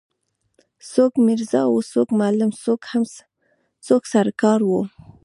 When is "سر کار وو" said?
4.11-4.81